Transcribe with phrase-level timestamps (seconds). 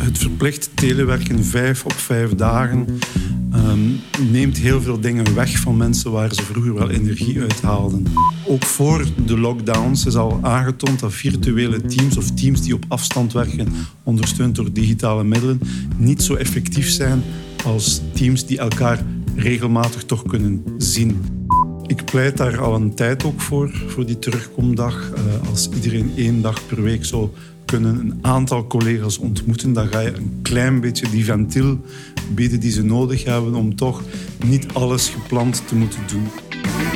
[0.00, 2.86] het verplicht telewerken vijf op vijf dagen
[3.52, 3.78] ehm,
[4.30, 8.06] neemt heel veel dingen weg van mensen waar ze vroeger wel energie uit haalden.
[8.46, 13.32] Ook voor de lockdowns is al aangetoond dat virtuele teams of teams die op afstand
[13.32, 13.72] werken,
[14.02, 15.60] ondersteund door digitale middelen,
[15.96, 17.22] niet zo effectief zijn
[17.64, 19.04] als teams die elkaar
[19.34, 21.20] regelmatig toch kunnen zien.
[21.86, 25.10] Ik pleit daar al een tijd ook voor, voor die terugkomdag.
[25.10, 27.28] Uh, als iedereen één dag per week zou
[27.68, 31.80] kunnen een aantal collega's ontmoeten, dan ga je een klein beetje die ventiel
[32.34, 34.02] bieden die ze nodig hebben om toch
[34.46, 36.28] niet alles gepland te moeten doen.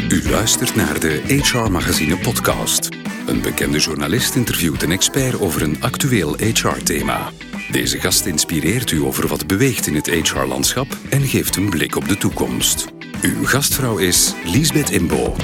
[0.08, 2.88] U luistert naar de HR Magazine podcast.
[3.26, 7.30] Een bekende journalist interviewt een expert over een actueel HR-thema.
[7.70, 12.08] Deze gast inspireert u over wat beweegt in het HR-landschap en geeft een blik op
[12.08, 12.86] de toekomst.
[13.22, 15.34] Uw gastvrouw is Liesbeth Imbo.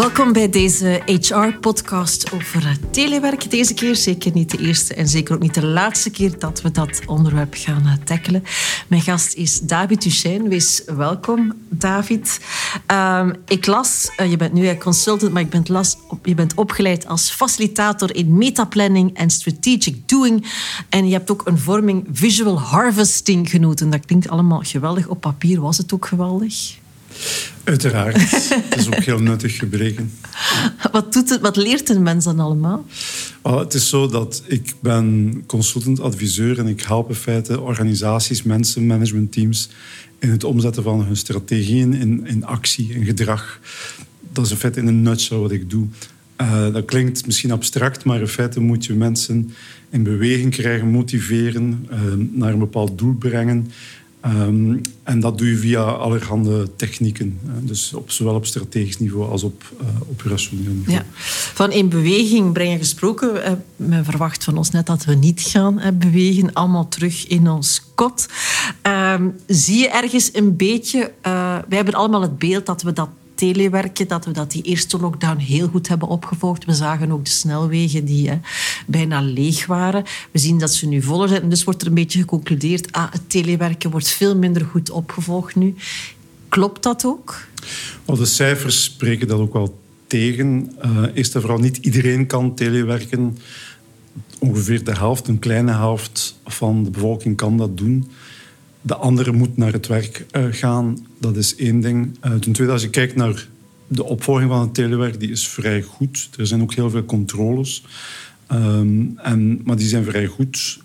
[0.00, 3.50] Welkom bij deze HR-podcast over telewerk.
[3.50, 6.70] Deze keer zeker niet de eerste en zeker ook niet de laatste keer dat we
[6.70, 8.42] dat onderwerp gaan eh, tackelen.
[8.88, 10.48] Mijn gast is David Duchesne.
[10.48, 12.40] Wees welkom, David.
[12.86, 17.06] Um, ik las, uh, je bent nu consultant, maar ik ben las, je bent opgeleid
[17.06, 20.46] als facilitator in metaplanning en strategic doing.
[20.88, 23.90] En je hebt ook een vorming visual harvesting genoten.
[23.90, 25.06] Dat klinkt allemaal geweldig.
[25.06, 26.78] Op papier was het ook geweldig.
[27.64, 28.16] Uiteraard.
[28.70, 30.12] Het is ook heel nuttig gebreken.
[30.92, 32.86] Wat, doet het, wat leert een mens dan allemaal?
[33.42, 38.86] Oh, het is zo dat ik ben consultant-adviseur en ik help in feite organisaties, mensen,
[38.86, 39.68] managementteams
[40.18, 43.60] in het omzetten van hun strategieën in, in actie, in gedrag.
[44.32, 45.86] Dat is in feite in een nutshell wat ik doe.
[46.40, 49.52] Uh, dat klinkt misschien abstract, maar in feite moet je mensen
[49.90, 51.98] in beweging krijgen, motiveren, uh,
[52.30, 53.70] naar een bepaald doel brengen.
[54.26, 57.38] Um, en dat doe je via allerhande technieken.
[57.60, 61.02] Dus op, zowel op strategisch niveau als op uh, operationeel niveau.
[61.54, 63.36] Van in beweging brengen gesproken.
[63.36, 66.52] Uh, men verwacht van ons net dat we niet gaan uh, bewegen.
[66.52, 68.28] Allemaal terug in ons kot.
[68.82, 71.12] Ehm, zie je ergens een beetje...
[71.22, 73.08] wij hebben allemaal het beeld dat we dat
[73.40, 76.64] telewerken, dat we dat die eerste lockdown heel goed hebben opgevolgd.
[76.64, 78.38] We zagen ook de snelwegen die hè,
[78.86, 80.04] bijna leeg waren.
[80.30, 81.48] We zien dat ze nu voller zijn.
[81.48, 85.74] Dus wordt er een beetje geconcludeerd, ah, het telewerken wordt veel minder goed opgevolgd nu.
[86.48, 87.46] Klopt dat ook?
[88.04, 90.72] Well, de cijfers spreken dat ook wel tegen.
[90.84, 93.38] Uh, eerst en vooral niet iedereen kan telewerken.
[94.38, 98.10] Ongeveer de helft, een kleine helft van de bevolking kan dat doen.
[98.80, 101.08] De andere moet naar het werk uh, gaan.
[101.20, 102.18] Dat is één ding.
[102.24, 103.46] Uh, ten tweede, als je kijkt naar
[103.86, 106.28] de opvolging van het telewerk, die is vrij goed.
[106.36, 107.84] Er zijn ook heel veel controles.
[108.52, 110.78] Um, en, maar die zijn vrij goed.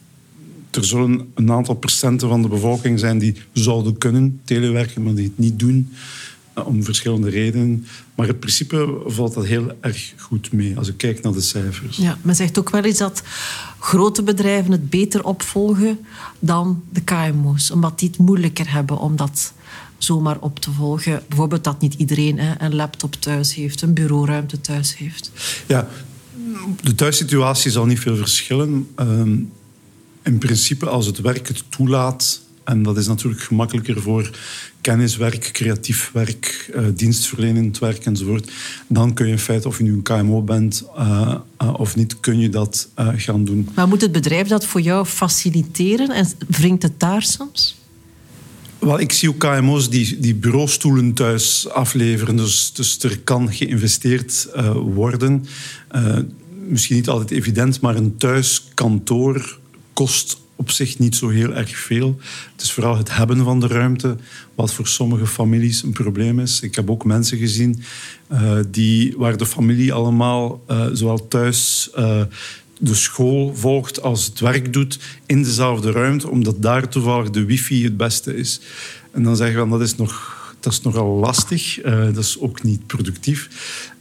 [0.72, 5.26] Er zullen een aantal procenten van de bevolking zijn die zouden kunnen telewerken, maar die
[5.26, 5.90] het niet doen.
[6.56, 7.86] Eh, om verschillende redenen.
[8.16, 11.98] Maar in principe valt dat heel erg goed mee als ik kijk naar de cijfers.
[11.98, 13.24] Ja, men zegt ook wel eens dat
[13.80, 16.00] grote bedrijven het beter opvolgen
[16.40, 19.54] dan de KMO's, omdat die het moeilijker hebben om dat
[19.98, 21.24] zomaar op te volgen.
[21.28, 25.32] Bijvoorbeeld dat niet iedereen hè, een laptop thuis heeft, een bureauruimte thuis heeft.
[25.68, 25.88] Ja,
[26.82, 28.88] de thuissituatie zal niet veel verschillen.
[28.96, 29.38] Ehm,
[30.24, 34.30] in principe, als het werk het toelaat, en dat is natuurlijk gemakkelijker voor
[34.82, 38.52] kenniswerk, creatief werk, uh, dienstverlenend werk enzovoort.
[38.88, 42.20] Dan kun je in feite, of je nu een KMO bent uh, uh, of niet,
[42.20, 43.70] kun je dat gaan doen.
[43.76, 47.76] Maar moet het bedrijf dat voor jou faciliteren en wringt het daar soms?
[48.86, 52.36] Wel, ik zie ook KMO's die, die bureaustoelen thuis afleveren.
[52.36, 55.46] Dus, dus er kan geïnvesteerd worden.
[56.68, 59.60] misschien niet altijd evident, maar een thuiskantoor
[59.94, 62.20] kost op zich niet zo heel erg veel.
[62.52, 64.16] Het is vooral het hebben van de ruimte
[64.56, 66.62] wat voor sommige families een probleem is.
[66.62, 67.84] Ik heb ook mensen gezien
[68.32, 70.64] uh, die, waar de familie allemaal
[70.94, 71.90] zowel thuis
[72.80, 77.84] de school volgt als het werk doet in dezelfde ruimte, omdat daar toevallig de wifi
[77.84, 78.60] het beste is.
[79.12, 81.86] En dan zeggen we, dat is nog dat is nogal lastig.
[81.86, 83.50] Uh, dat is ook niet productief.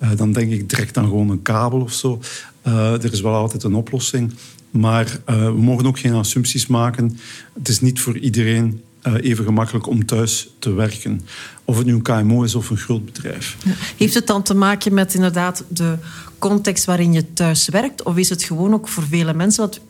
[0.02, 2.20] Uh, dan denk ik direct aan gewoon een kabel of zo.
[2.66, 4.32] Uh, er is wel altijd een oplossing.
[4.70, 7.18] Maar we mogen ook geen assumpties maken.
[7.52, 8.82] Het is niet voor iedereen
[9.20, 11.20] even gemakkelijk om thuis te werken.
[11.64, 13.56] Of het nu een KMO is of een groot bedrijf.
[13.96, 15.96] Heeft het dan te maken met inderdaad de
[16.38, 18.02] context waarin je thuis werkt?
[18.02, 19.62] Of is het gewoon ook voor vele mensen...
[19.62, 19.80] Want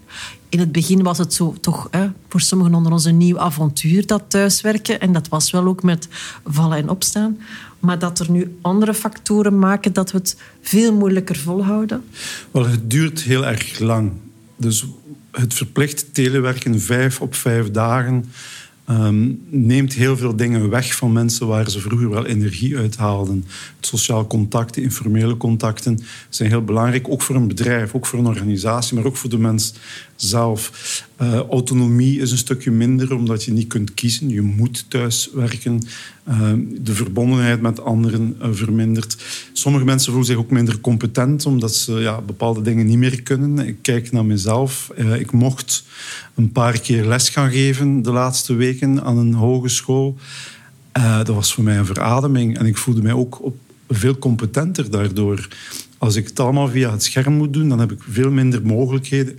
[0.49, 4.07] in het begin was het zo toch hè, voor sommigen onder ons een nieuw avontuur,
[4.07, 5.01] dat thuiswerken.
[5.01, 6.09] En dat was wel ook met
[6.45, 7.39] vallen en opstaan.
[7.79, 12.05] Maar dat er nu andere factoren maken dat we het veel moeilijker volhouden?
[12.51, 14.13] Wel, het duurt heel erg lang.
[14.57, 14.85] Dus
[15.31, 18.25] het verplicht telewerken vijf op vijf dagen
[18.85, 23.45] ehm, neemt heel veel dingen weg van mensen waar ze vroeger wel energie uit haalden.
[23.77, 25.99] Het sociaal contact, de informele contacten
[26.29, 29.39] zijn heel belangrijk, ook voor een bedrijf, ook voor een organisatie, maar ook voor de
[29.39, 29.75] mens
[30.17, 30.73] zelf.
[31.23, 34.29] Uh, autonomie is een stukje minder omdat je niet kunt kiezen.
[34.29, 35.83] Je moet thuis werken.
[36.29, 39.17] Uh, de verbondenheid met anderen uh, vermindert.
[39.53, 43.67] Sommige mensen voelen zich ook minder competent omdat ze ja, bepaalde dingen niet meer kunnen.
[43.67, 44.93] Ik kijk naar mezelf.
[45.19, 45.85] ik mocht
[46.35, 50.17] een paar keer les gaan geven de laatste weken aan een hogeschool.
[50.93, 53.53] dat was voor mij een verademing en ik voelde mij ook
[53.89, 55.49] veel competenter daardoor.
[55.99, 59.39] Als ik het allemaal via het scherm moet doen, dan heb ik veel minder mogelijkheden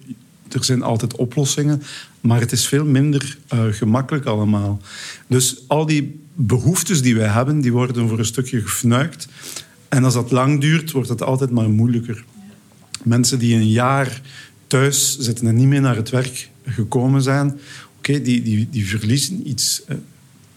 [0.52, 1.84] er zijn altijd oplossingen,
[2.22, 4.82] maar het is veel minder uh, gemakkelijk allemaal.
[5.28, 9.28] Dus al die behoeftes die wij hebben, die worden voor een stukje gefnuikt.
[9.90, 12.24] En als dat lang duurt, wordt het altijd maar moeilijker.
[13.04, 14.22] Mensen die een jaar
[14.68, 17.60] thuis zitten en niet meer naar het werk gekomen zijn,
[17.98, 19.84] oké, die, die, die verliezen iets.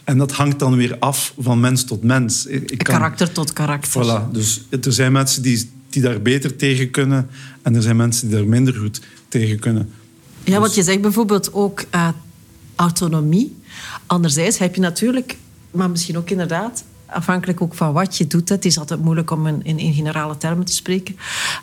[0.05, 2.47] En dat hangt dan weer af van mens tot mens.
[2.47, 2.95] Ik kan...
[2.95, 4.05] Karakter tot karakter.
[4.05, 4.33] Voilà.
[4.33, 7.29] Dus er zijn mensen die, die daar beter tegen kunnen
[7.63, 9.93] en er zijn mensen die daar minder goed tegen kunnen.
[10.45, 12.09] Ja, want je zegt bijvoorbeeld ook uh,
[12.77, 13.57] autonomie.
[14.07, 15.37] Anderzijds heb je natuurlijk,
[15.71, 18.49] maar misschien ook inderdaad, afhankelijk ook van wat je doet.
[18.49, 21.17] Het is altijd moeilijk om in, in, generale termen te spreken.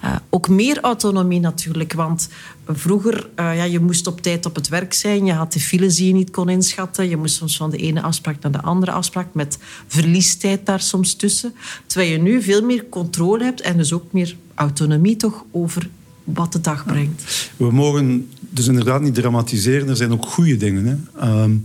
[0.04, 2.30] Uh, ook meer autonomie natuurlijk, want
[2.68, 5.26] vroeger, uh, ja, je moest op tijd op het werk zijn.
[5.26, 7.10] Je had de files die je niet kon inschatten.
[7.10, 9.58] Je moest soms van de ene afspraak naar de andere afspraak, met
[9.88, 11.56] verliestijd daar soms tussen.
[11.86, 15.90] Terwijl je nu veel meer controle hebt en dus ook meer autonomie toch over
[16.26, 17.52] wat de dag brengt.
[17.58, 19.90] We mogen dus inderdaad niet dramatiseren.
[19.90, 20.86] Er zijn ook goede dingen.
[20.86, 21.20] Hè.
[21.22, 21.56] Ehm,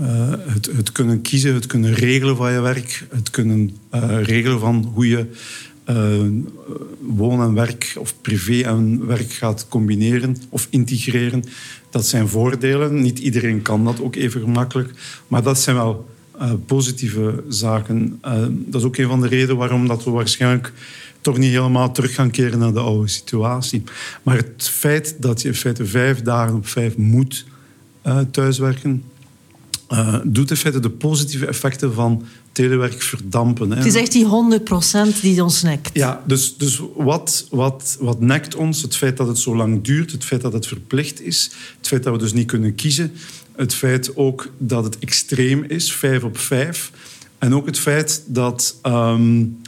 [0.00, 4.60] eh, het, het, kunnen kiezen, het kunnen regelen van je werk, het kunnen uh, regelen
[4.60, 5.26] van hoe je
[5.90, 6.42] uh,
[7.00, 11.44] woon en werk of privé en werk gaat combineren of integreren.
[11.90, 13.02] Dat zijn voordelen.
[13.02, 14.90] Niet iedereen kan dat ook even gemakkelijk.
[15.28, 16.06] Maar dat zijn wel
[16.66, 18.18] positieve zaken.
[18.48, 20.72] dat is ook een van de redenen waarom dat we waarschijnlijk
[21.20, 23.82] toch niet helemaal terug gaan keren naar de oude situatie.
[24.22, 27.44] Maar het feit dat je in feite vijf dagen op vijf moet
[28.06, 29.02] uh, thuiswerken,
[30.24, 33.70] doet in feite de positieve effecten van telewerk verdampen.
[33.70, 33.76] Hè.
[33.76, 35.90] Het is echt die 100% die ons nekt.
[35.92, 38.82] Ja, dus, dus wat, wat, wat nekt ons?
[38.82, 42.02] Het feit dat het zo lang duurt, het feit dat het verplicht is, het feit
[42.02, 43.12] dat we dus niet kunnen kiezen,
[43.56, 46.90] het feit ook dat het extreem is, vijf op vijf,
[47.38, 48.78] en ook het feit dat...
[48.82, 49.58] Um,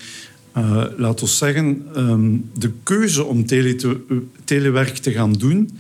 [0.57, 4.01] uh, laat ons zeggen, ehm, de keuze om tele te,
[4.45, 5.79] telewerk te gaan doen,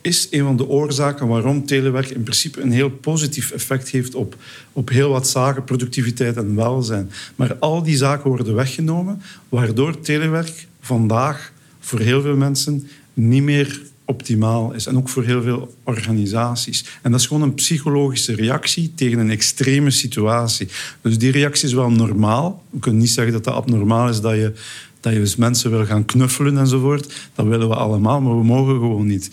[0.00, 4.36] is een van de oorzaken waarom telewerk in principe een heel positief effect heeft op,
[4.72, 7.10] op heel wat zaken, productiviteit en welzijn.
[7.36, 13.80] Maar al die zaken worden weggenomen, waardoor telewerk vandaag voor heel veel mensen niet meer
[14.12, 14.86] optimaal is.
[14.86, 16.84] En ook voor heel veel organisaties.
[17.02, 20.68] En dat is gewoon een psychologische reactie tegen een extreme situatie.
[21.00, 22.62] Dus die reactie is wel normaal.
[22.70, 24.52] We kunnen niet zeggen dat dat abnormaal is dat je,
[25.00, 27.30] dat je dus mensen wil gaan knuffelen enzovoort.
[27.34, 29.30] Dat willen we allemaal, maar we mogen gewoon niet.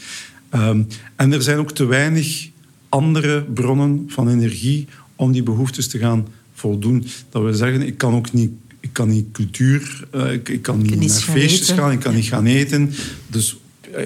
[0.55, 2.49] Um, en er zijn ook te weinig
[2.89, 7.05] andere bronnen van energie om die behoeftes te gaan voldoen.
[7.29, 10.99] Dat wil zeggen, ik kan ook niet ik kan niet cultuur, ik, ik, kan niet
[10.99, 12.91] naar feestjes gaan, ik kan niet gaan eten.
[13.27, 13.57] Dus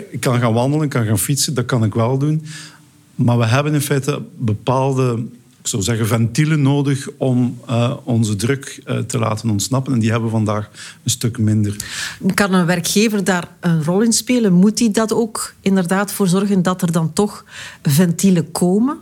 [0.10, 2.46] ik kan gaan wandelen, kan gaan fietsen, dat kan ik wel doen.
[3.16, 5.26] Maar we hebben in feite bepaalde
[5.64, 9.94] ik zou zeggen, ventielen nodig om uh, onze druk uh, te laten ontsnappen.
[9.94, 10.70] En die hebben we vandaag
[11.04, 11.76] een stuk minder.
[12.34, 14.54] Kan een werkgever daar een rol in spelen?
[14.54, 17.46] Moet hij dat ook inderdaad voor zorgen dat er dan toch
[17.82, 18.98] ventielen komen?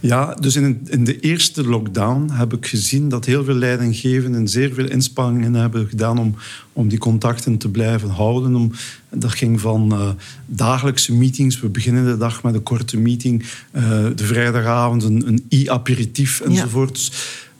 [0.00, 4.72] Ja, dus in, in de eerste lockdown heb ik gezien dat heel veel leidinggevenden zeer
[4.74, 6.34] veel inspanningen hebben gedaan om,
[6.72, 8.54] om die contacten te blijven houden.
[8.54, 8.72] Om,
[9.10, 10.08] dat ging van uh,
[10.46, 11.60] dagelijkse meetings.
[11.60, 13.42] We beginnen de dag met een korte meeting.
[13.42, 13.82] Uh,
[14.14, 16.94] de vrijdagavond een, een e-aperitief enzovoort.
[16.94, 17.12] Dus,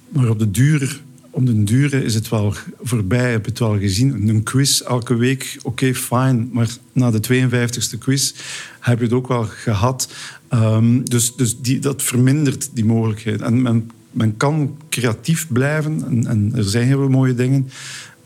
[0.08, 3.78] maar op de duur om den duur is het wel voorbij, heb je het wel
[3.78, 4.28] gezien.
[4.28, 6.48] Een quiz elke week, oké, okay, fijn.
[6.52, 8.34] Maar na de 52e quiz
[8.80, 10.12] heb je het ook wel gehad.
[10.54, 13.40] Um, dus dus die, dat vermindert die mogelijkheid.
[13.40, 17.70] En men, men kan creatief blijven en, er zijn heel mooie dingen.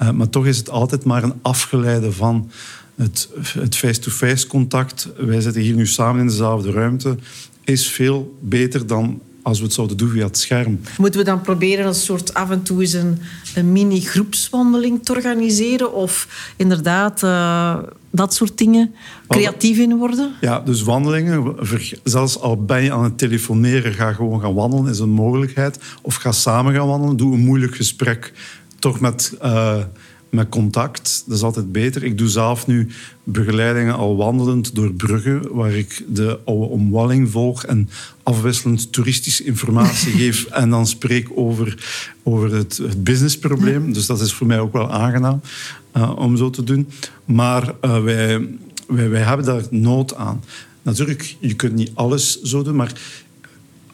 [0.02, 2.50] Uh, maar toch is het altijd maar een afgeleide van
[2.94, 5.08] het, het face-to-face contact.
[5.16, 7.16] Wij zitten hier nu samen in dezelfde ruimte.
[7.64, 10.80] Is veel beter dan als we het zouden doen via het scherm.
[10.98, 13.18] Moeten we dan proberen een soort af en toe eens een,
[13.54, 15.94] een mini-groepswandeling te organiseren?
[15.94, 17.78] Of inderdaad uh,
[18.10, 18.94] dat soort dingen
[19.28, 20.32] creatief in worden?
[20.40, 21.56] Ja, dus wandelingen.
[22.04, 25.78] Zelfs al ben je aan het telefoneren, ga gewoon gaan wandelen, is een mogelijkheid.
[26.02, 28.32] Of ga samen gaan wandelen, doe een moeilijk gesprek.
[28.78, 29.36] Toch met...
[29.42, 29.76] Uh,
[30.34, 31.22] met contact.
[31.26, 32.04] Dat is altijd beter.
[32.04, 32.88] Ik doe zelf nu
[33.24, 37.88] begeleidingen al wandelend door bruggen, waar ik de oude omwalling volg en
[38.22, 41.84] afwisselend toeristische informatie geef en dan spreek over,
[42.22, 43.92] over het, het businessprobleem.
[43.92, 45.40] Dus dat is voor mij ook wel aangenaam
[45.96, 46.88] uh, om zo te doen.
[47.24, 48.48] Maar uh, wij,
[48.86, 50.42] wij, wij hebben daar nood aan.
[50.82, 52.92] Natuurlijk, je kunt niet alles zo doen, maar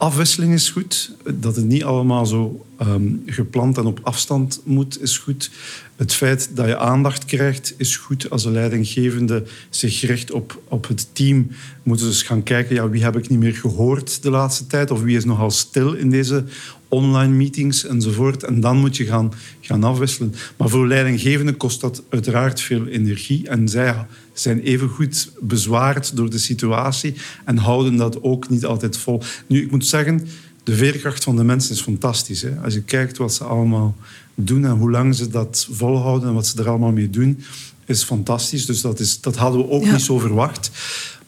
[0.01, 1.13] afwisseling is goed.
[1.35, 5.51] Dat het niet allemaal zo um, gepland en op afstand moet, is goed.
[5.97, 8.31] Het feit dat je aandacht krijgt, is goed.
[8.31, 11.51] Als de leidinggevende zich richt op, op het team,
[11.83, 14.91] moeten ze eens gaan kijken, ja, wie heb ik niet meer gehoord de laatste tijd?
[14.91, 16.45] Of wie is nogal stil in deze
[16.89, 18.45] online meetings enzovoort.
[18.45, 20.35] En dan moet je gaan, gaan afwisselen.
[20.57, 23.49] Maar voor leidinggevenden kost dat uiteraard veel energie.
[23.49, 24.07] En zij
[24.41, 29.23] zijn evengoed bezwaard door de situatie en houden dat ook niet altijd vol.
[29.47, 30.29] Nu, ik moet zeggen,
[30.63, 32.43] de veerkracht van de mensen is fantastisch.
[32.43, 32.57] Hè?
[32.57, 33.97] Als je kijkt wat ze allemaal
[34.35, 37.45] doen en hoe lang ze dat volhouden en wat ze er allemaal mee doen,
[37.85, 38.67] is fantastisch.
[38.67, 40.71] Dus dat, is, dat hadden we ook niet zo verwacht.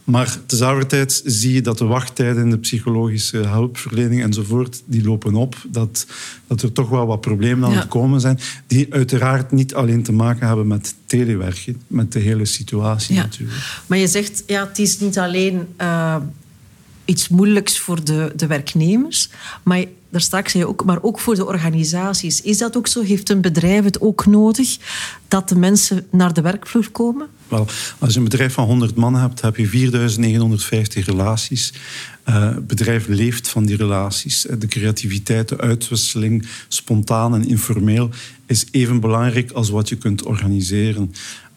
[0.04, 5.34] Maar tezelfde tijd zie je dat de wachttijden in de psychologische hulpverlening enzovoort, die lopen
[5.34, 5.56] op.
[5.68, 6.06] Dat,
[6.46, 8.38] dat er toch wel wat problemen aan het komen zijn.
[8.66, 13.22] Die uiteraard niet alleen te maken hebben met telewerken, met de hele situatie ja.
[13.22, 13.82] natuurlijk.
[13.86, 16.16] Maar je zegt, ja, het is niet alleen uh,
[17.04, 19.28] iets moeilijks voor de, de werknemers,
[19.62, 22.40] maar daar straks zei je ook, maar ook voor de organisaties.
[22.40, 23.02] Is dat ook zo?
[23.02, 24.78] Heeft een bedrijf het ook nodig
[25.28, 27.26] dat de mensen naar de werkvloer komen?
[27.52, 27.66] Wel,
[27.98, 31.72] als je een bedrijf van 100 man hebt, heb je 4950 relaties.
[32.28, 34.46] Uh, het bedrijf leeft van die relaties.
[34.58, 38.10] De creativiteit, de uitwisseling, spontaan en informeel,
[38.46, 41.14] is even belangrijk als wat je kunt organiseren.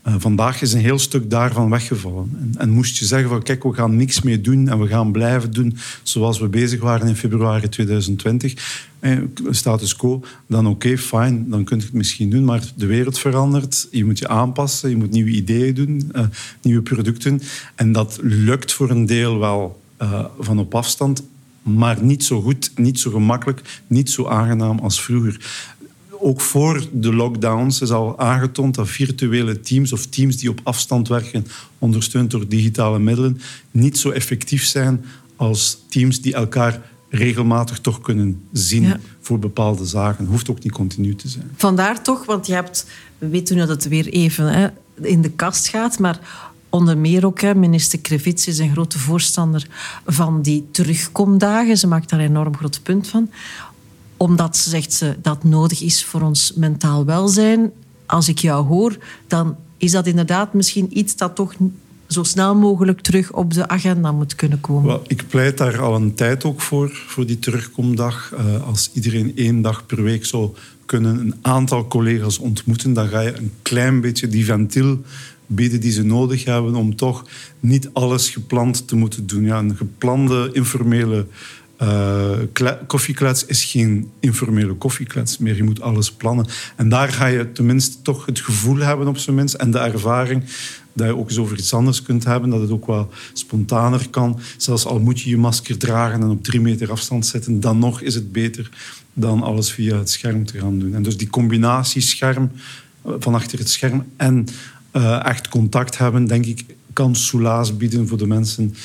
[0.08, 2.30] Uh, vandaag is een heel stuk daarvan weggevallen.
[2.40, 5.12] En, en, moest je zeggen van kijk, we gaan niks meer doen en we gaan
[5.12, 8.54] blijven doen zoals we bezig waren in februari 2020,
[9.00, 9.18] eh,
[9.50, 13.88] status quo, dan oké, fijn, dan kun je het misschien doen, maar de wereld verandert,
[13.92, 16.26] je moet je aanpassen, je moet nieuwe ideeën doen, uh,
[16.62, 17.42] nieuwe producten.
[17.76, 21.24] En dat lukt voor een deel wel uh, van op afstand,
[21.62, 25.38] maar niet zo goed, niet zo gemakkelijk, niet zo aangenaam als vroeger
[26.22, 31.08] ook voor de lockdowns is al aangetoond dat virtuele teams of teams die op afstand
[31.08, 31.48] werken,
[31.80, 33.42] ondersteund door digitale middelen,
[33.72, 35.06] niet zo effectief zijn
[35.36, 40.26] als teams die elkaar regelmatig toch kunnen zien voor bepaalde zaken.
[40.26, 41.52] Hoeft ook niet continu te zijn.
[41.56, 42.86] Vandaar toch, want je hebt,
[43.18, 44.68] we weten nu dat het weer even hè,
[45.02, 46.20] in de kast gaat, maar
[46.70, 49.68] onder meer ook, hè, minister Krevits is een grote voorstander
[50.06, 51.78] van die terugkomdagen.
[51.78, 53.30] Ze maakt daar een enorm groot punt van
[54.18, 57.72] omdat, zegt ze, dat nodig is voor ons mentaal welzijn.
[58.06, 61.54] Als ik jou hoor, dan is dat inderdaad misschien iets dat toch
[62.08, 65.00] zo snel mogelijk terug op de agenda moet kunnen komen.
[65.08, 68.34] Ik pleit daar al een tijd ook voor, voor die terugkomdag.
[68.34, 70.50] Uh, als iedereen één dag per week zou
[70.86, 75.02] kunnen een aantal collega's ontmoeten, dan ga je een klein beetje die ventiel
[75.48, 77.26] bieden die ze nodig hebben om toch
[77.60, 79.44] niet alles gepland te moeten doen.
[79.44, 81.28] Ja, een geplande informele
[81.82, 85.56] uh, koffieklets is geen informele koffieklets meer.
[85.56, 86.48] Je moet alles plannen.
[86.76, 90.44] En daar ga je tenminste toch het gevoel hebben op zijn minst en de ervaring
[90.96, 94.40] dat je ook eens over iets anders kunt hebben, dat het ook wel spontaner kan.
[94.58, 98.02] Zelfs al moet je je masker dragen en op drie meter afstand zitten, dan nog
[98.02, 98.70] is het beter
[99.14, 100.94] dan alles via het scherm te gaan doen.
[100.94, 102.52] En dus die combinatie scherm
[103.02, 104.46] eh, van achter het scherm en
[104.94, 108.76] uh, echt contact hebben, denk ik, kan soelaas bieden voor de mensen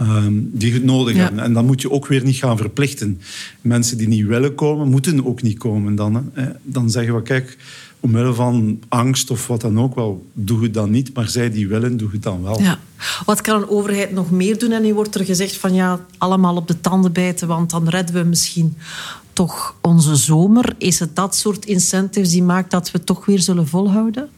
[0.00, 1.40] Um, die het nodig hebben.
[1.40, 3.20] En dan moet je ook weer niet gaan verplichten.
[3.60, 5.94] Mensen die niet willen komen, moeten ook niet komen.
[5.94, 6.48] Dan, hè.
[6.62, 7.56] dan zeggen we, kijk,
[8.00, 11.14] omwille van angst of wat dan ook wel, doe het dan niet.
[11.14, 12.60] Maar zij die willen, doe het dan wel.
[12.60, 12.78] Ja.
[13.24, 14.72] Wat kan een overheid nog meer doen?
[14.72, 18.14] En nu wordt er gezegd van ja, allemaal op de tanden bijten, want dan redden
[18.14, 18.76] we misschien
[19.32, 20.74] toch onze zomer.
[20.78, 24.28] Is het dat soort incentives die maakt dat we toch weer zullen volhouden?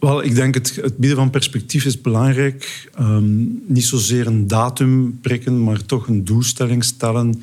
[0.00, 2.90] Wel, ik denk het, het bieden van perspectief is belangrijk.
[3.00, 7.42] Um, niet zozeer een datum prikken, maar toch een doelstelling stellen.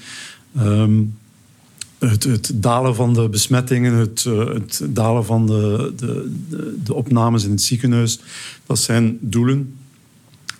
[0.58, 1.18] Um,
[2.00, 6.34] het, dalen van de besmettingen, het, uh, het dalen van de, de,
[6.84, 8.20] de, opnames in het ziekenhuis,
[8.66, 9.76] dat zijn doelen.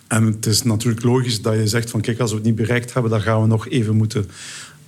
[0.06, 2.92] En het is natuurlijk logisch dat je zegt van kijk, als we het niet bereikt
[2.92, 4.26] hebben, dan gaan we nog even moeten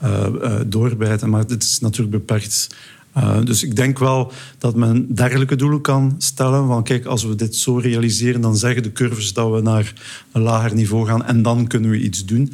[0.02, 1.30] uh, doorbijten.
[1.30, 2.68] Maar dit is natuurlijk beperkt
[3.16, 6.66] uh, dus ik denk wel dat men dergelijke doelen kan stellen.
[6.66, 9.92] Van kijk, als we dit zo realiseren, dan zeggen de curves dat we naar
[10.32, 12.52] een lager niveau gaan en dan kunnen we iets doen.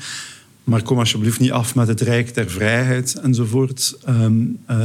[0.64, 3.98] Maar kom alsjeblieft niet af met het rijk der vrijheid enzovoort.
[4.08, 4.76] Um, uh,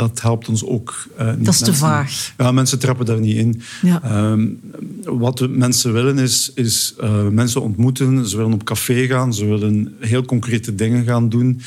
[0.00, 1.44] dat helpt ons ook uh, niet.
[1.44, 2.32] Dat is te vaag.
[2.38, 3.62] Ja, mensen trappen daar niet in.
[3.82, 4.30] Ja.
[4.30, 4.60] Um,
[5.04, 6.94] wat mensen willen is, is
[7.30, 8.28] mensen ontmoeten.
[8.28, 9.34] Ze willen op café gaan.
[9.34, 11.60] Ze willen heel concrete dingen gaan doen.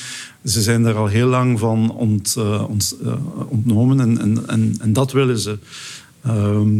[0.45, 2.35] Ze zijn daar al heel lang van ont,
[2.67, 2.95] ont,
[3.47, 5.57] ontnomen en, en, en, en, dat willen ze.
[6.23, 6.77] Ehm,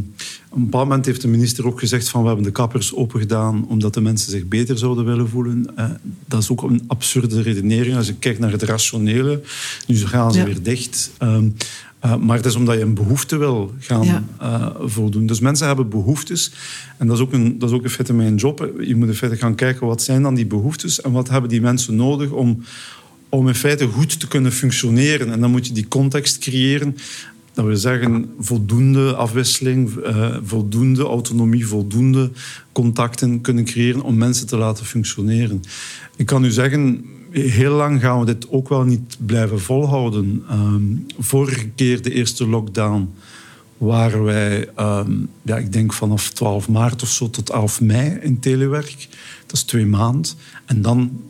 [0.50, 3.68] op een bepaald moment heeft de minister ook gezegd van we hebben de kappers opengedaan
[3.68, 5.72] omdat de mensen zich beter zouden willen voelen.
[5.80, 5.90] Uh,
[6.26, 9.42] dat is ook een absurde redenering als je kijkt naar het rationele.
[9.88, 11.12] Nu gaan ze weer dicht.
[11.20, 11.56] Um,
[12.06, 14.24] uh, maar het is omdat je een behoefte wil gaan ja.
[14.42, 15.26] uh, voldoen.
[15.26, 16.52] Dus mensen hebben behoeftes.
[16.98, 18.72] En dat is, ook een, dat is ook in feite mijn job.
[18.80, 21.62] Je moet in feite gaan kijken wat zijn dan die behoeftes en wat hebben die
[21.62, 22.64] mensen nodig om,
[23.30, 25.32] om in feite goed te kunnen functioneren.
[25.32, 26.98] En dan moet je die context creëren
[27.54, 32.32] dat wil zeggen voldoende afwisseling, uh, voldoende autonomie, voldoende
[32.72, 35.62] contacten kunnen creëren om mensen te laten functioneren.
[36.16, 40.44] Ik kan u zeggen, heel lang gaan we dit ook wel niet blijven volhouden.
[40.52, 43.10] Um, vorige keer, de eerste lockdown,
[43.78, 48.40] waren wij, um, ja, ik denk vanaf 12 maart of zo tot 11 mei in
[48.40, 49.08] telewerk.
[49.46, 50.32] Dat is twee maanden.
[50.66, 51.22] En dan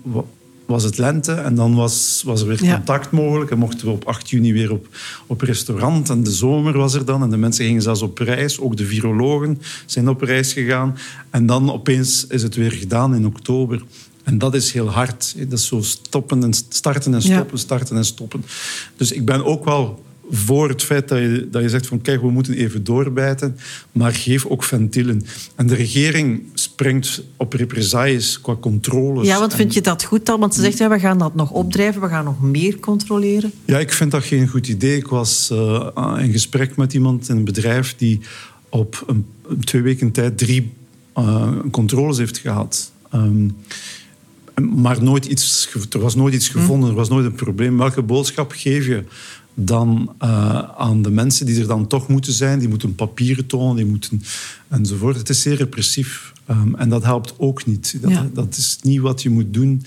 [0.65, 3.51] was het lente en dan was, was er weer contact mogelijk.
[3.51, 4.87] En mochten we op 8 juni weer op,
[5.27, 6.09] op restaurant.
[6.09, 7.23] En de zomer was er dan.
[7.23, 8.59] En de mensen gingen zelfs op reis.
[8.59, 10.97] Ook de virologen zijn op reis gegaan.
[11.29, 13.83] En dan opeens is het weer gedaan in oktober.
[14.23, 15.35] En dat is heel hard.
[15.37, 18.45] Dat is zo stoppen en starten en stoppen, starten en stoppen.
[18.97, 22.21] Dus ik ben ook wel voor het feit dat je, dat je zegt van kijk,
[22.21, 23.57] we moeten even doorbijten,
[23.91, 25.25] maar geef ook ventielen.
[25.55, 29.27] En de regering springt op represailles qua controles.
[29.27, 30.39] Ja, want vind je dat goed dan?
[30.39, 33.51] Want ze zegt, ja, we gaan dat nog opdrijven, we gaan nog meer controleren.
[33.65, 34.97] Ja, ik vind dat geen goed idee.
[34.97, 38.19] Ik was uh, in gesprek met iemand in een bedrijf die
[38.69, 39.25] op een,
[39.63, 40.71] twee weken tijd drie
[41.17, 42.91] uh, controles heeft gehad.
[43.13, 43.55] Um,
[44.55, 47.77] maar nooit iets, er was nooit iets gevonden, er was nooit een probleem.
[47.77, 49.03] Welke boodschap geef je
[49.53, 52.59] dan uh, aan de mensen die er dan toch moeten zijn?
[52.59, 54.23] Die moeten papieren tonen, die moeten
[54.67, 55.17] enzovoort.
[55.17, 57.97] Het is zeer repressief um, en dat helpt ook niet.
[58.01, 58.29] Dat, ja.
[58.33, 59.83] dat is niet wat je moet doen.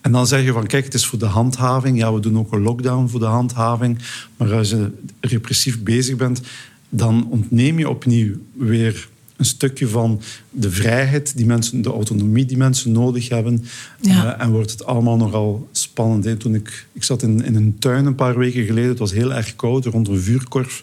[0.00, 1.98] En dan zeg je van kijk, het is voor de handhaving.
[1.98, 3.98] Ja, we doen ook een lockdown voor de handhaving.
[4.36, 6.40] Maar als je repressief bezig bent,
[6.88, 9.08] dan ontneem je opnieuw weer
[9.38, 13.64] een stukje van de vrijheid, die mensen, de autonomie die mensen nodig hebben.
[14.00, 14.36] Ja.
[14.36, 16.24] Uh, en wordt het allemaal nogal spannend.
[16.24, 16.36] Hè.
[16.36, 18.88] Toen ik, ik zat in, in een tuin een paar weken geleden.
[18.88, 20.82] Het was heel erg koud, rond een vuurkorf.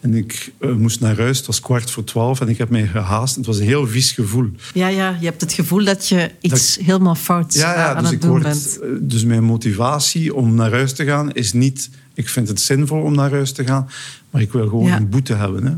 [0.00, 1.36] En ik uh, moest naar huis.
[1.36, 3.36] Het was kwart voor twaalf en ik heb mij gehaast.
[3.36, 4.50] Het was een heel vies gevoel.
[4.74, 8.02] Ja, ja je hebt het gevoel dat je iets dat, helemaal fout ja, ja, aan
[8.02, 8.78] dus het doen word, bent.
[9.00, 11.90] Dus mijn motivatie om naar huis te gaan is niet...
[12.14, 13.88] Ik vind het zinvol om naar huis te gaan,
[14.30, 14.96] maar ik wil gewoon ja.
[14.96, 15.66] een boete hebben.
[15.66, 15.72] Hè.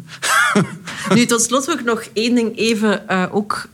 [1.14, 3.68] nu, tot slot wil ik nog één ding even uh, ook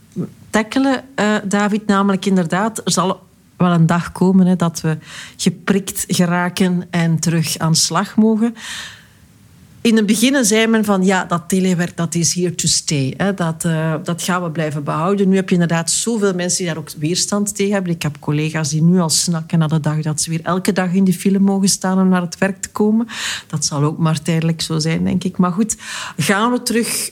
[0.51, 1.87] tackelen, uh, David.
[1.87, 4.99] Namelijk inderdaad, er zal wel een dag komen hè, dat we
[5.37, 8.55] geprikt geraken en terug aan slag mogen.
[9.81, 13.15] In het begin zei men van ja, dat telewerk dat is here to stay.
[13.17, 13.35] Hè.
[13.35, 15.29] Dat, uh, dat gaan we blijven behouden.
[15.29, 17.93] Nu heb je inderdaad zoveel mensen die daar ook weerstand tegen hebben.
[17.93, 20.93] Ik heb collega's die nu al snakken naar de dag dat ze weer elke dag
[20.93, 23.07] in de file mogen staan om naar het werk te komen.
[23.47, 25.37] Dat zal ook maar tijdelijk zo zijn, denk ik.
[25.37, 25.77] Maar goed,
[26.17, 27.11] gaan we terug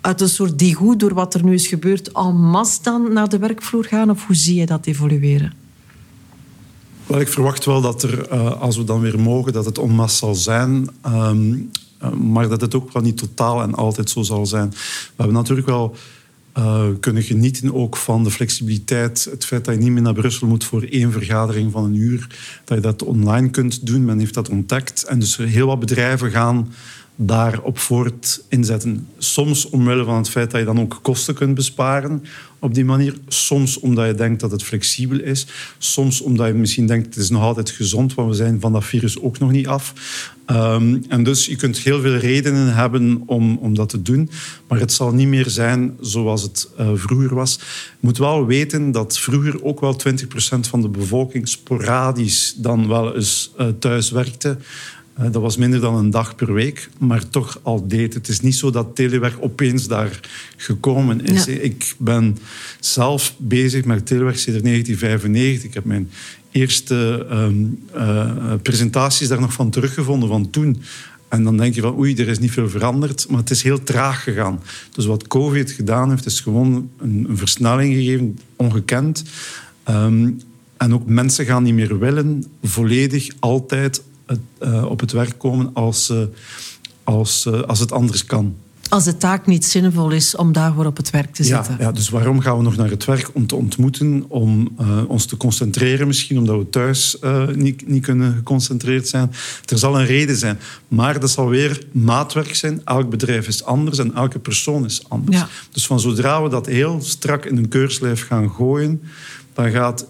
[0.00, 3.38] uit een soort digoe door wat er nu is gebeurd en masse dan naar de
[3.38, 4.10] werkvloer gaan?
[4.10, 5.52] Of hoe zie je dat evolueren?
[7.06, 9.90] Wel, ik verwacht wel dat er, uh, als we dan weer mogen, dat het en
[9.90, 10.88] masse zal zijn.
[11.06, 11.70] Um,
[12.10, 14.70] maar dat het ook wel niet totaal en altijd zo zal zijn.
[14.70, 14.76] We
[15.16, 15.96] hebben natuurlijk wel
[16.58, 19.28] uh, kunnen genieten ook van de flexibiliteit.
[19.30, 22.26] Het feit dat je niet meer naar Brussel moet voor één vergadering van een uur.
[22.64, 24.04] Dat je dat online kunt doen.
[24.04, 25.04] Men heeft dat ontdekt.
[25.04, 26.68] En dus heel wat bedrijven gaan
[27.16, 29.08] daarop voort inzetten.
[29.18, 32.24] Soms omwille van het feit dat je dan ook kosten kunt besparen
[32.58, 33.14] op die manier.
[33.28, 35.46] Soms omdat je denkt dat het flexibel is.
[35.78, 38.84] Soms omdat je misschien denkt het is nog altijd gezond, want we zijn van dat
[38.84, 39.94] virus ook nog niet af.
[40.52, 44.30] Um, en dus je kunt heel veel redenen hebben om, om dat te doen.
[44.68, 47.58] Maar het zal niet meer zijn zoals het uh, vroeger was.
[47.90, 50.24] Je moet wel weten dat vroeger ook wel 20%
[50.60, 54.56] van de bevolking sporadisch dan wel eens uh, thuis werkte.
[55.20, 58.14] Uh, dat was minder dan een dag per week, maar toch al deed.
[58.14, 60.20] Het is niet zo dat telewerk opeens daar
[60.56, 61.44] gekomen is.
[61.44, 61.52] Ja.
[61.52, 62.38] Ik ben
[62.80, 65.68] zelf bezig met telewerk sinds 1995.
[65.68, 66.10] Ik heb mijn
[66.52, 68.30] eerste um, uh,
[68.62, 70.82] presentaties daar nog van teruggevonden van toen.
[71.28, 73.82] En dan denk je van oei, er is niet veel veranderd, maar het is heel
[73.82, 74.60] traag gegaan.
[74.90, 79.24] Dus wat COVID gedaan heeft, is gewoon een, een versnelling gegeven, ongekend.
[79.88, 80.40] Um,
[80.76, 84.02] en ook mensen gaan niet meer willen volledig altijd
[84.60, 86.12] uh, op het werk komen als,
[87.04, 88.54] als, uh, als het anders kan.
[88.88, 91.76] Als de taak niet zinvol is om daarvoor op het werk te zitten.
[91.78, 93.30] Ja, ja dus waarom gaan we nog naar het werk?
[93.32, 94.76] Om te ontmoeten, om
[95.08, 97.16] ons te concentreren misschien, omdat we thuis
[97.54, 99.32] niet, niet kunnen geconcentreerd zijn.
[99.66, 100.58] Er zal een reden zijn.
[100.88, 102.80] Maar dat zal weer maatwerk zijn.
[102.84, 105.36] Elk bedrijf is anders en elke persoon is anders.
[105.36, 105.48] Ja.
[105.70, 109.02] Dus van zodra we dat heel strak in een keurslijf gaan gooien,
[109.54, 110.06] dan gaat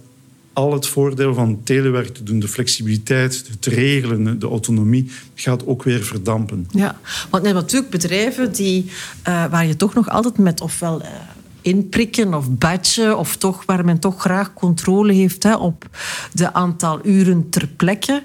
[0.52, 5.82] al het voordeel van telewerk te doen, de flexibiliteit, het regelen, de autonomie, gaat ook
[5.82, 6.66] weer verdampen.
[6.70, 6.98] Ja,
[7.30, 8.84] want natuurlijk bedrijven die,
[9.28, 11.02] uh, waar je toch nog altijd met ofwel...
[11.02, 11.08] Uh,
[11.62, 15.88] inprikken of badgen, of toch waar men toch graag controle heeft hè, op
[16.32, 18.22] de aantal uren ter plekke.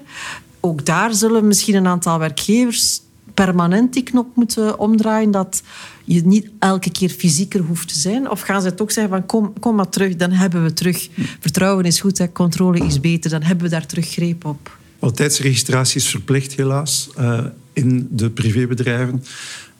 [0.60, 3.00] Ook daar zullen misschien een aantal werkgevers
[3.44, 5.62] permanent die knop moeten omdraaien, dat
[6.04, 8.30] je niet elke keer fysieker hoeft te zijn?
[8.30, 11.08] Of gaan ze toch zeggen van kom, kom maar terug, dan hebben we terug.
[11.40, 14.76] Vertrouwen is goed, hè, controle is beter, dan hebben we daar terug greep op.
[15.14, 19.24] Tijdsregistratie is verplicht helaas uh, in de privébedrijven.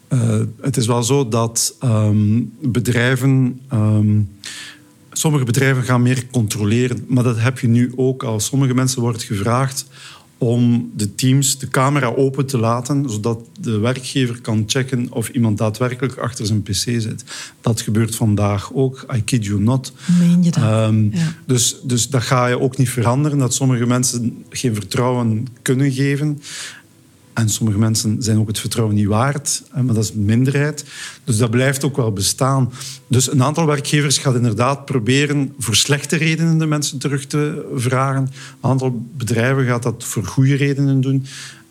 [0.09, 3.61] Uh, het is wel zo dat um, bedrijven...
[3.73, 4.29] Um,
[5.13, 8.41] sommige bedrijven gaan meer controleren, maar dat heb je nu ook al.
[8.41, 9.87] Sommige mensen wordt gevraagd
[10.39, 15.59] om de teams de camera open te laten, zodat de werkgever kan checken of iemand
[15.59, 17.25] daadwerkelijk achter zijn pc zit.
[17.61, 19.07] Dat gebeurt vandaag ook.
[19.17, 19.93] I kid you not.
[20.19, 20.89] Meen je dat?
[20.89, 21.13] Um,
[21.47, 26.41] dus, dus dat ga je ook niet veranderen, dat sommige mensen geen vertrouwen kunnen geven.
[27.39, 30.85] En sommige mensen zijn ook het vertrouwen niet waard, maar dat is een minderheid.
[31.25, 32.73] Dus dat blijft ook wel bestaan.
[33.07, 38.23] Dus een aantal werkgevers gaat inderdaad proberen voor slechte redenen de mensen terug te vragen.
[38.23, 41.27] Een aantal bedrijven gaat dat voor goede redenen doen.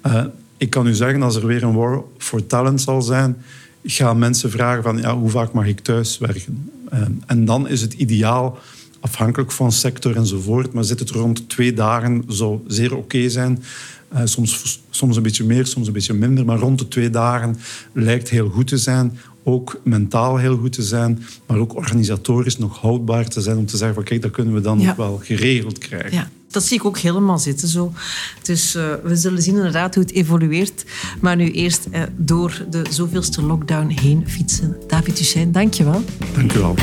[0.05, 0.23] Uh,
[0.57, 3.37] ik kan u zeggen, als er weer een war for talent zal zijn,
[3.83, 6.71] gaan mensen vragen van ja, hoe vaak mag ik thuis werken?
[6.93, 8.59] Uh, en dan is het ideaal
[8.99, 10.73] afhankelijk van sector enzovoort.
[10.73, 13.63] Maar zit het rond twee dagen, zou zeer oké zijn.
[14.13, 16.45] Uh, soms, soms een beetje meer, soms een beetje minder.
[16.45, 17.57] Maar rond de twee dagen
[17.93, 19.19] lijkt heel goed te zijn.
[19.43, 21.23] Ook mentaal heel goed te zijn.
[21.47, 23.57] Maar ook organisatorisch nog houdbaar te zijn.
[23.57, 24.87] Om te zeggen van kijk, dat kunnen we dan ja.
[24.87, 26.13] nog wel geregeld krijgen.
[26.13, 26.29] Ja.
[26.51, 27.93] Dat zie ik ook helemaal zitten zo.
[28.41, 30.85] Dus uh, we zullen zien inderdaad hoe het evolueert.
[31.21, 34.75] Maar nu eerst uh, door de zoveelste lockdown heen fietsen.
[34.87, 36.03] David Duchesne, dank je wel.
[36.33, 36.75] Dank je wel.